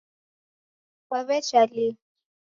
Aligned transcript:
Kwaw'echa 1.07 1.61
lii? 1.71 1.91